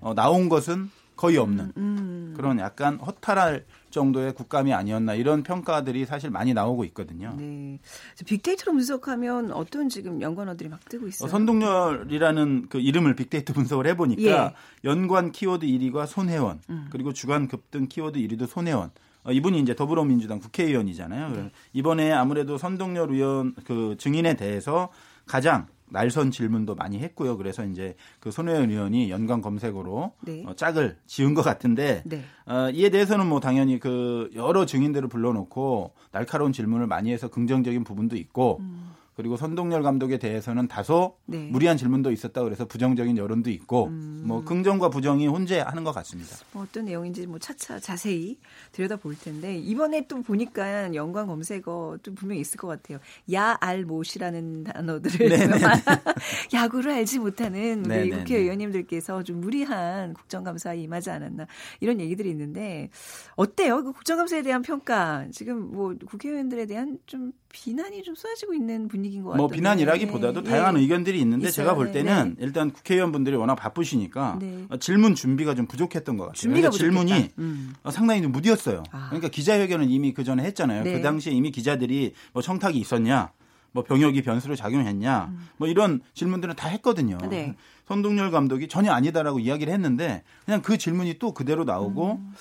[0.01, 2.35] 어, 나온 것은 거의 없는 음, 음.
[2.37, 7.35] 그런 약간 허탈할 정도의 국감이 아니었나 이런 평가들이 사실 많이 나오고 있거든요.
[7.38, 7.79] 네.
[8.26, 11.26] 빅데이터로 분석하면 어떤 지금 연관어들이 막 뜨고 있어요?
[11.26, 14.55] 어, 선동열이라는 그 이름을 빅데이터 분석을 해보니까 예.
[14.85, 16.88] 연관 키워드 1위가 손혜원 음.
[16.90, 18.90] 그리고 주간 급등 키워드 1위도 손혜원
[19.24, 21.31] 어, 이분이 이제 더불어민주당 국회의원이잖아요.
[21.31, 21.50] 네.
[21.72, 24.90] 이번에 아무래도 선동열 의원 그 증인에 대해서
[25.26, 27.37] 가장 날선 질문도 많이 했고요.
[27.37, 30.44] 그래서 이제 그 손혜원 의원이 연관 검색어로 네.
[30.46, 32.25] 어, 짝을 지은 것 같은데 네.
[32.46, 38.16] 어, 이에 대해서는 뭐 당연히 그 여러 증인들을 불러놓고 날카로운 질문을 많이 해서 긍정적인 부분도
[38.16, 38.96] 있고 음.
[39.16, 41.48] 그리고 선동열 감독에 대해서는 다소 네.
[41.50, 44.24] 무리한 질문도 있었다 그래서 부정적인 여론도 있고 음.
[44.26, 46.37] 뭐 긍정과 부정이 혼재하는 것 같습니다.
[46.52, 48.38] 뭐 어떤 내용인지 뭐 차차 자세히
[48.72, 52.98] 들여다 볼 텐데 이번에 또 보니까 연관 검색어 좀 분명히 있을 것 같아요.
[53.33, 55.57] 야알못이라는 단어들을 네, 네, 네.
[56.52, 58.18] 야구를 알지 못하는 우리 네네네.
[58.18, 61.46] 국회의원님들께서 좀 무리한 국정감사에 임하지 않았나
[61.81, 62.90] 이런 얘기들이 있는데
[63.35, 63.83] 어때요?
[63.83, 69.33] 그 국정감사에 대한 평가 지금 뭐 국회의원들에 대한 좀 비난이 좀 쏟아지고 있는 분위기인 것뭐
[69.33, 69.47] 같아요.
[69.47, 70.51] 뭐 비난이라기보다도 네.
[70.51, 70.83] 다양한 예.
[70.83, 71.64] 의견들이 있는데 있어요.
[71.64, 72.45] 제가 볼 때는 네.
[72.45, 74.66] 일단 국회의원분들이 워낙 바쁘시니까 네.
[74.79, 76.38] 질문 준비가 좀 부족했던 것 같아요.
[76.38, 77.75] 준비가 질문이 음.
[77.90, 78.83] 상당히 좀 무디었어요.
[78.90, 79.07] 아.
[79.07, 80.85] 그러니까 기자회견은 이미 그 전에 했잖아요.
[80.85, 80.92] 네.
[80.92, 83.33] 그 당시에 이미 기자들이 뭐 청탁이 있었냐,
[83.73, 85.49] 뭐 병역이 변수로 작용했냐, 음.
[85.57, 87.16] 뭐 이런 질문들은 다 했거든요.
[87.31, 87.55] 네.
[87.88, 92.12] 선동열 감독이 전혀 아니다라고 이야기를 했는데 그냥 그 질문이 또 그대로 나오고.
[92.21, 92.33] 음.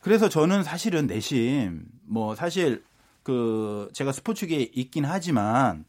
[0.00, 2.82] 그래서 저는 사실은 내심 뭐 사실
[3.30, 5.84] 그 제가 스포츠계에 있긴 하지만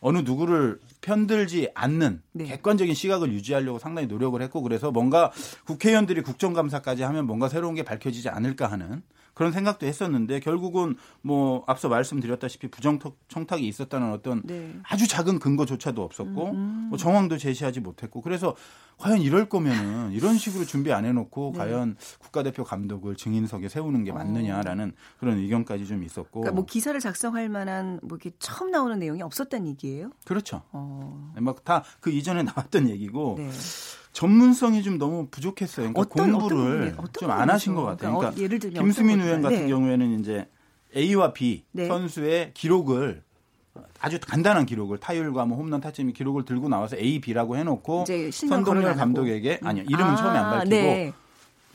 [0.00, 2.44] 어느 누구를 편들지 않는 네.
[2.44, 5.32] 객관적인 시각을 유지하려고 상당히 노력을 했고 그래서 뭔가
[5.66, 9.02] 국회의원들이 국정감사까지 하면 뭔가 새로운 게 밝혀지지 않을까 하는
[9.34, 14.76] 그런 생각도 했었는데 결국은 뭐 앞서 말씀드렸다시피 부정 청탁이 있었다는 어떤 네.
[14.84, 16.86] 아주 작은 근거조차도 없었고 음.
[16.90, 18.54] 뭐 정황도 제시하지 못했고 그래서
[18.98, 21.58] 과연 이럴 거면은 이런 식으로 준비 안 해놓고 네.
[21.58, 25.16] 과연 국가대표 감독을 증인석에 세우는 게 맞느냐라는 어.
[25.20, 26.40] 그런 의견까지 좀 있었고.
[26.40, 30.10] 그러니까 뭐 기사를 작성할 만한 뭐 이렇게 처음 나오는 내용이 없었다는 얘기예요?
[30.24, 30.62] 그렇죠.
[30.72, 31.32] 어.
[31.36, 33.36] 막다 그 이전에 나왔던 얘기고.
[33.38, 33.50] 네.
[34.12, 35.92] 전문성이 좀 너무 부족했어요.
[35.92, 38.16] 그러니까 어떤, 공부를 좀 안 하신 것 같아요.
[38.16, 39.68] 그러니까, 그러니까 예를 들면 김수민 의원 같은 네.
[39.68, 40.48] 경우에는 이제
[40.96, 41.86] A와 B 네.
[41.86, 43.22] 선수의 기록을
[44.00, 49.60] 아주 간단한 기록을 타율과 뭐 홈런 타점이 기록을 들고 나와서 A, B라고 해놓고 선동열 감독에게
[49.62, 51.12] 아니요 이름은 아, 처음에 안 밝히고 네.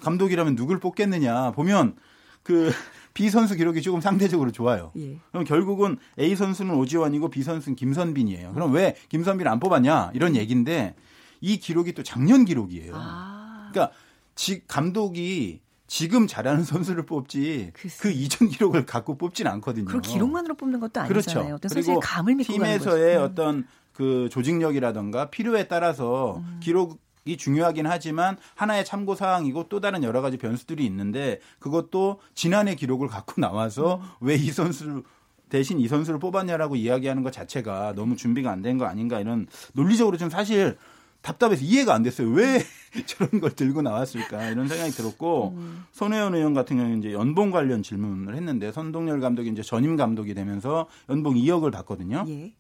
[0.02, 1.96] 감독이라면 누굴 뽑겠느냐 보면
[2.44, 2.72] 그
[3.14, 4.92] B 선수 기록이 조금 상대적으로 좋아요.
[4.98, 5.20] 예.
[5.30, 8.54] 그럼 결국은 A 선수는 오지환이고 B 선수는 김선빈이에요.
[8.54, 10.96] 그럼 왜 김선빈 안 뽑았냐 이런 얘기인데
[11.40, 12.94] 이 기록이 또 작년 기록이에요.
[12.96, 13.70] 아.
[13.72, 13.96] 그러니까
[14.34, 15.60] 지, 감독이
[15.94, 17.98] 지금 잘하는 선수를 뽑지 글쎄.
[18.02, 19.86] 그 이전 기록을 갖고 뽑지는 않거든요.
[19.86, 21.60] 그 기록만으로 뽑는 것도 아니잖아요.
[21.60, 21.70] 그렇죠.
[21.70, 26.60] 그리고 감을 믿고 팀에서의 어떤 그 조직력이라던가 필요에 따라서 음.
[26.64, 32.74] 기록 이 중요하긴 하지만 하나의 참고 사항이고 또 다른 여러 가지 변수들이 있는데 그것도 지난해
[32.74, 34.08] 기록을 갖고 나와서 음.
[34.22, 35.04] 왜이 선수를
[35.50, 40.18] 대신 이 선수를 뽑았냐라고 이야기하는 것 자체가 너무 준비가 안 된 거 아닌가 이런 논리적으로
[40.18, 40.76] 좀 사실
[41.24, 42.30] 답답해서 이해가 안 됐어요.
[42.30, 42.62] 왜
[43.08, 45.86] 저런 걸 들고 나왔을까 이런 생각이 들었고 음.
[45.92, 50.88] 손혜원 의원 같은 경우는 이제 연봉 관련 질문을 했는데 선동열 감독이 이제 전임 감독이 되면서
[51.10, 52.26] 연봉 2억을 받거든요.
[52.28, 52.54] 예.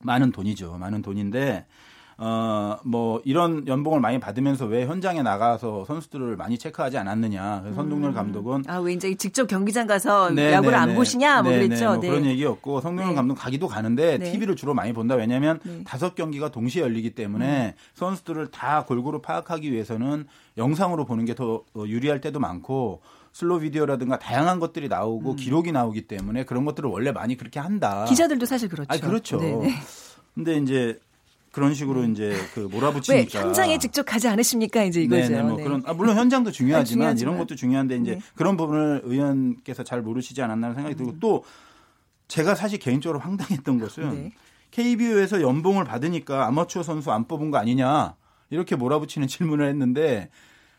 [0.00, 0.76] 많은 돈이죠.
[0.78, 1.66] 많은 돈인데
[2.22, 7.60] 어, 뭐, 이런 연봉을 많이 받으면서 왜 현장에 나가서 선수들을 많이 체크하지 않았느냐.
[7.62, 8.14] 그래서 선동열 음.
[8.14, 8.64] 감독은.
[8.66, 10.94] 아, 왜 이제 직접 경기장 가서 네, 야구를 네, 안 네.
[10.96, 11.40] 보시냐?
[11.40, 11.92] 뭐 네, 네 그랬죠.
[11.92, 15.14] 뭐 그런 얘기였고, 선동열 감독 가기도 가는데 TV를 주로 많이 본다.
[15.14, 17.80] 왜냐면 다섯 경기가 동시에 열리기 때문에 음.
[17.94, 20.26] 선수들을 다 골고루 파악하기 위해서는
[20.58, 23.00] 영상으로 보는 게 더 유리할 때도 많고,
[23.32, 25.36] 슬로 비디오라든가 다양한 것들이 나오고 음.
[25.36, 28.04] 기록이 나오기 때문에 그런 것들을 원래 많이 그렇게 한다.
[28.06, 28.92] 기자들도 사실 그렇죠.
[28.92, 29.38] 아, 그렇죠.
[29.38, 29.72] 네네.
[30.34, 30.98] 근데 이제
[31.52, 32.12] 그런 식으로 네.
[32.12, 35.28] 이제 그 몰아붙이니까 왜 현장에 직접 가지 않으십니까 이제 이거죠.
[35.28, 35.64] 네네, 뭐 네.
[35.64, 38.20] 그런 아, 물론 현장도 중요하지만, 이런 것도 중요한데 이제 네.
[38.36, 41.18] 그런 부분을 의원께서 잘 모르시지 않았나 생각이 들고 음.
[41.20, 41.44] 또
[42.28, 44.32] 제가 사실 개인적으로 황당했던 것은 네.
[44.70, 48.14] KBO에서 연봉을 받으니까 아마추어 선수 안 뽑은 거 아니냐
[48.50, 50.30] 이렇게 몰아붙이는 질문을 했는데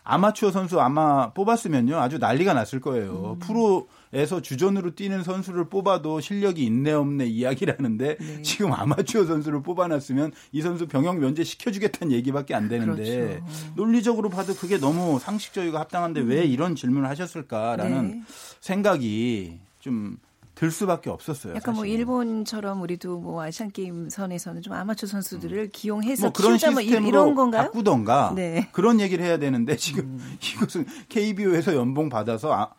[0.04, 3.38] 아마추어 선수 아마 뽑았으면요 아주 난리가 났을 거예요.
[3.38, 3.40] 음.
[3.40, 8.42] 프로 에서 주전으로 뛰는 선수를 뽑아도 실력이 있네 없네 이야기를 하는데 네.
[8.42, 13.74] 지금 아마추어 선수를 뽑아놨으면 이 선수 병역 면제 시켜주겠다는 얘기밖에 안 되는데 그렇죠.
[13.78, 16.30] 논리적으로 봐도 그게 너무 상식적이고 합당한데 음.
[16.30, 18.22] 왜 이런 질문을 하셨을까라는 네.
[18.60, 20.18] 생각이 좀
[20.56, 21.56] 들 수밖에 없었어요.
[21.56, 22.06] 약간 뭐 사실은.
[22.06, 25.70] 뭐 일본처럼 우리도 뭐 아시안 게임 선에서는 좀 아마추어 선수들을 음.
[25.72, 27.64] 기용해서 뭐 그런 뭐 시스템으로 이런 건가요?
[27.64, 28.68] 바꾸던가 네.
[28.72, 30.38] 그런 얘기를 해야 되는데 지금 음.
[30.54, 32.70] 이것은 KBO에서 연봉 받아서 아,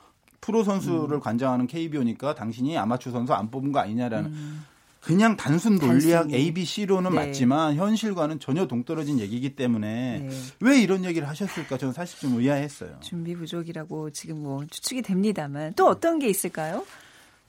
[0.40, 1.20] 프로 선수를 음.
[1.20, 4.64] 관장하는 KBO니까 당신이 아마추어 선수 안 뽑은 거 아니냐라는 음.
[5.00, 6.34] 그냥 단순 논리학 단순히.
[6.36, 7.16] A, B, C로는 네.
[7.16, 10.30] 맞지만 현실과는 전혀 동떨어진 얘기이기 때문에 네.
[10.60, 12.98] 왜 이런 얘기를 하셨을까 저는 사실 좀 의아했어요.
[13.00, 16.84] 준비 부족이라고 지금 뭐 추측이 됩니다만 또 어떤 게 있을까요?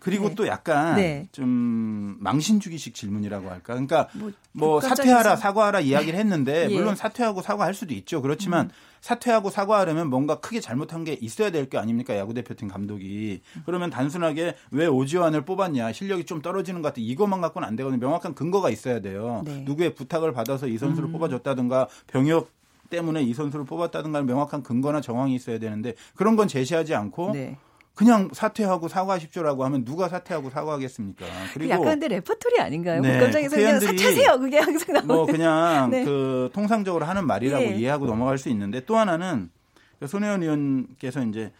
[0.03, 0.35] 그리고 네.
[0.35, 1.27] 또 약간 네.
[1.31, 3.73] 좀 망신주기식 질문이라고 할까.
[3.73, 6.75] 그러니까 뭐, 뭐 사퇴하라 사과하라 이야기를 했는데 예.
[6.75, 8.21] 물론 사퇴하고 사과할 수도 있죠.
[8.21, 8.71] 그렇지만 음.
[9.01, 14.55] 사퇴하고 사과하려면 뭔가 크게 잘못한 게 있어야 될 게 아닙니까 야구 대표팀 감독이 그러면 단순하게
[14.71, 18.99] 왜 오지환을 뽑았냐 실력이 좀 떨어지는 것 같아 이것만 갖고는 안 되거든요 명확한 근거가 있어야
[18.99, 19.63] 돼요 네.
[19.65, 21.13] 누구의 부탁을 받아서 이 선수를 음.
[21.13, 22.51] 뽑아줬다든가 병역
[22.89, 27.57] 때문에 이 선수를 뽑았다든가 명확한 근거나 정황이 있어야 되는데 그런 건 제시하지 않고 네.
[27.95, 31.25] 그냥 사퇴하고 사과하십시오라고 하면 누가 사퇴하고 사과하겠습니까?
[31.53, 33.01] 그리고 약간 근데 레퍼토리 아닌가요?
[33.01, 34.39] 네, 국감장에서 그냥 사퇴하세요.
[34.39, 35.07] 그게 항상 나오는.
[35.07, 36.03] 뭐 그냥 네.
[36.03, 37.75] 그 통상적으로 하는 말이라고 예.
[37.75, 39.51] 이해하고 넘어갈 수 있는데 또 하나는
[39.99, 41.51] 그 손혜원 의원께서 이제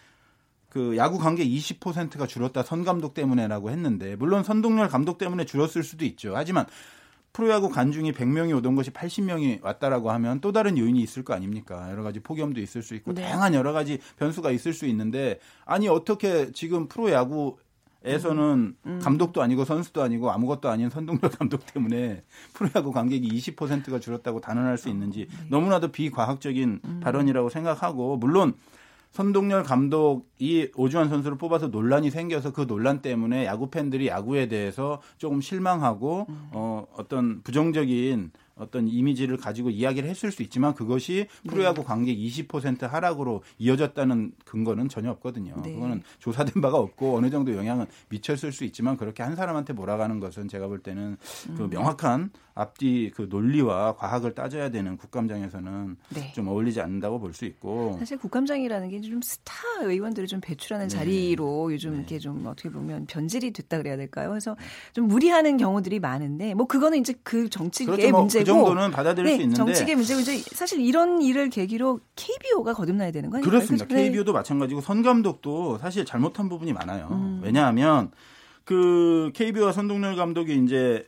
[0.70, 6.04] 그 야구 관객 20%가 줄었다 선 감독 때문에라고 했는데 물론 선동열 감독 때문에 줄었을 수도
[6.04, 6.34] 있죠.
[6.36, 6.66] 하지만
[7.34, 11.90] 프로야구 관중이 100명이 오던 것이 80명이 왔다라고 하면 또 다른 요인이 있을 거 아닙니까?
[11.90, 13.24] 여러 가지 폭염도 있을 수 있고 네.
[13.24, 17.58] 다양한 여러 가지 변수가 있을 수 있는데 아니 어떻게 지금 프로야구
[18.06, 19.00] 에서는 음.
[19.02, 24.90] 감독도 아니고 선수도 아니고 아무것도 아닌 선동열 감독 때문에 프로야구 관객이 20%가 줄었다고 단언할 수
[24.90, 25.46] 있는지 네.
[25.50, 27.00] 너무나도 비과학적인 음.
[27.02, 28.56] 발언이라고 생각하고 물론
[29.14, 35.40] 선동열 감독이 오주환 선수를 뽑아서 논란이 생겨서 그 논란 때문에 야구 팬들이 야구에 대해서 조금
[35.40, 36.50] 실망하고 음.
[36.52, 41.84] 어 어떤 부정적인 어떤 이미지를 가지고 이야기를 했을 수 있지만 그것이 프로야구 네.
[41.86, 45.62] 관객 20% 하락으로 이어졌다는 근거는 전혀 없거든요.
[45.64, 45.74] 네.
[45.74, 50.48] 그거는 조사된 바가 없고 어느 정도 영향은 미쳤을 수 있지만 그렇게 한 사람한테 몰아가는 것은
[50.48, 51.18] 제가 볼 때는
[51.56, 51.70] 그 음.
[51.70, 56.32] 명확한 앞뒤 그 논리와 과학을 따져야 되는 국감장에서는 네.
[56.34, 60.96] 좀 어울리지 않는다고 볼 수 있고 사실 국감장이라는 게 좀 스타 의원들을 좀 배출하는 네.
[60.96, 61.98] 자리로 요즘 네.
[61.98, 64.30] 이렇게 좀 어떻게 보면 변질이 됐다 그래야 될까요?
[64.30, 64.56] 그래서
[64.94, 68.12] 좀 무리하는 경우들이 많은데 뭐 그거는 이제 그 정치계의 그렇죠.
[68.12, 72.00] 뭐 문제 그 정도는 받아들일 네, 수 있는데 정치계 문제고 이제 사실 이런 일을 계기로
[72.16, 73.44] KBO가 거듭나야 되는 거예요.
[73.44, 73.86] 그렇습니다.
[73.88, 74.10] 네.
[74.10, 77.08] KBO도 마찬가지고 선 감독도 사실 잘못한 부분이 많아요.
[77.12, 77.42] 음.
[77.44, 78.12] 왜냐하면
[78.64, 81.06] 그 KBO와 선동열 감독이 이제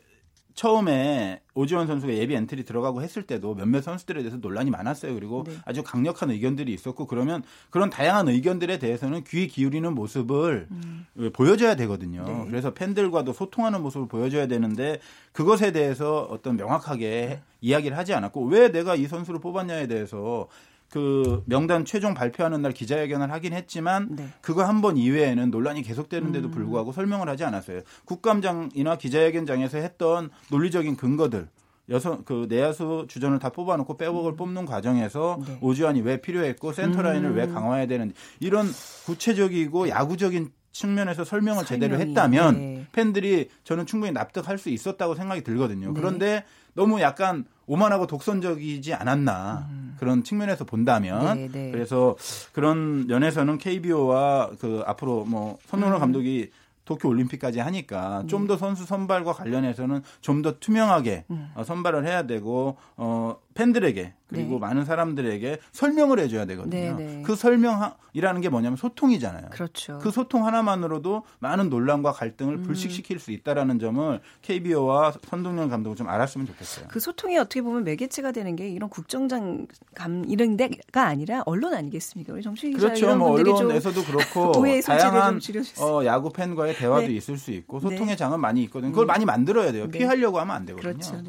[0.56, 5.14] 처음에 오지환 선수가 예비 엔트리 들어가고 했을 때도 몇몇 선수들에 대해서 논란이 많았어요.
[5.14, 5.52] 그리고 네.
[5.66, 11.06] 아주 강력한 의견들이 있었고 그러면 그런 다양한 의견들에 대해서는 귀 기울이는 모습을 음.
[11.34, 12.24] 보여줘야 되거든요.
[12.24, 12.44] 네.
[12.48, 14.98] 그래서 팬들과도 소통하는 모습을 보여줘야 되는데
[15.32, 17.42] 그것에 대해서 어떤 명확하게 네.
[17.60, 20.48] 이야기를 하지 않았고 왜 내가 이 선수를 뽑았냐에 대해서
[20.90, 24.28] 그 명단 최종 발표하는 날 기자회견을 하긴 했지만 네.
[24.40, 26.50] 그거 한 번 이외에는 논란이 계속되는데도 음.
[26.50, 27.80] 불구하고 설명을 하지 않았어요.
[28.04, 31.48] 국감장이나 기자회견장에서 했던 논리적인 근거들
[31.88, 34.36] 여성 그 내야수 주전을 다 뽑아놓고 빼곡을 음.
[34.36, 35.58] 뽑는 과정에서 네.
[35.60, 37.36] 오주환이 왜 필요했고 센터 라인을 음.
[37.36, 38.66] 왜 강화해야 되는지 이런
[39.06, 42.86] 구체적이고 야구적인 측면에서 설명을 설명이, 제대로 했다면 네.
[42.92, 45.88] 팬들이 저는 충분히 납득할 수 있었다고 생각이 들거든요.
[45.88, 45.94] 네.
[45.94, 46.44] 그런데
[46.74, 49.96] 너무 약간 오만하고 독선적이지 않았나 음.
[49.98, 51.70] 그런 측면에서 본다면 네, 네.
[51.70, 52.16] 그래서
[52.52, 56.00] 그런 면에서는 KBO와 그 앞으로 뭐 손흥민 음.
[56.00, 56.50] 감독이
[56.84, 58.28] 도쿄 올림픽까지 하니까 음.
[58.28, 61.50] 좀더 선수 선발과 관련해서는 좀 더 투명하게 음.
[61.54, 64.58] 어, 선발을 해야 되고 어 팬들에게 그리고 네.
[64.58, 66.70] 많은 사람들에게 설명을 해줘야 되거든요.
[66.70, 67.22] 네, 네.
[67.24, 69.50] 그 설명이라는 게 뭐냐면 소통이잖아요.
[69.50, 69.98] 그렇죠.
[69.98, 72.62] 그 소통 하나만으로도 많은 논란과 갈등을 음.
[72.62, 76.88] 불식시킬 수 있다라는 점을 KBO와 선동열 감독은 좀 알았으면 좋겠어요.
[76.88, 82.32] 그 소통이 어떻게 보면 매개체가 되는 게 이런 국감장 이런 데가 아니라 언론 아니겠습니까?
[82.32, 83.06] 우리 정충희 기자 그렇죠.
[83.06, 84.52] 이런 뭐 언론에서도 그렇고
[84.84, 85.40] 다양한
[85.80, 87.14] 어, 야구 팬과의 대화도 네.
[87.14, 88.16] 있을 수 있고 소통의 네.
[88.16, 88.90] 장은 많이 있거든요.
[88.90, 89.08] 그걸 음.
[89.08, 89.88] 많이 만들어야 돼요.
[89.88, 89.98] 네.
[89.98, 90.92] 피하려고 하면 안 되거든요.
[90.92, 91.22] 그렇죠.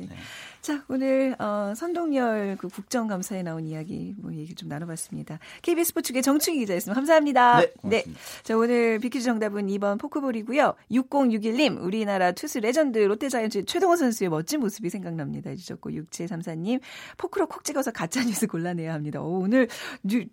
[0.57, 0.61] 네.
[0.61, 5.39] 자, 오늘 어, 선동열 그 국정감사에 나온 이야기 뭐 얘기 좀 나눠봤습니다.
[5.61, 6.95] KBS 스포츠국 정충희 기자였습니다.
[6.95, 7.59] 감사합니다.
[7.61, 8.03] 네, 네.
[8.43, 10.75] 자, 오늘 빅퀴즈 정답은 2번 포크볼이고요.
[10.91, 15.49] 6061님, 우리나라 투수 레전드 롯데자이언츠 최동원 선수의 멋진 모습이 생각납니다.
[15.51, 16.81] 해주셨고 6734님,
[17.17, 19.21] 포크로 콕 찍어서 가짜뉴스 골라내야 합니다.
[19.21, 19.67] 오, 오늘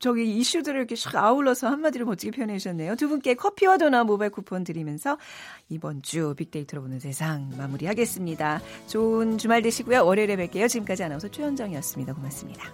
[0.01, 2.97] 저기 이슈들을 이렇게 샥 아울러서 한마디로 멋지게 표현해 주셨네요.
[2.97, 5.19] 두 분께 커피와 도넛 모바일 쿠폰 드리면서
[5.69, 8.61] 이번 주 빅데이터로 보는 세상 마무리하겠습니다.
[8.87, 10.05] 좋은 주말 되시고요.
[10.15, 10.69] 월요일에 뵐게요.
[10.69, 12.15] 지금까지 아나운서 최현정이었습니다.
[12.15, 12.73] 고맙습니다.